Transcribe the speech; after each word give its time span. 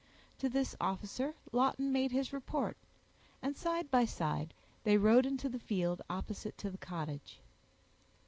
To 0.39 0.49
this 0.49 0.75
officer 0.81 1.35
Lawton 1.51 1.91
made 1.91 2.11
his 2.11 2.33
report, 2.33 2.75
and, 3.39 3.55
side 3.55 3.91
by 3.91 4.05
side, 4.05 4.55
they 4.83 4.97
rode 4.97 5.27
into 5.27 5.47
the 5.47 5.59
field 5.59 6.01
opposite 6.09 6.57
to 6.57 6.71
the 6.71 6.79
cottage. 6.79 7.39